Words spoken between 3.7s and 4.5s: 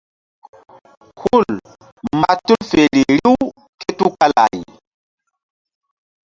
ké tukala